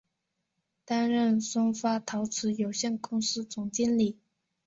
[0.83, 4.17] 担任松发陶瓷有限公司总经理。